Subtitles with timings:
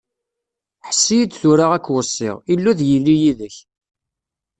[0.87, 3.55] Ḥess-iyi-d tura ad k-weṣṣiɣ, Illu ad yili yid-k!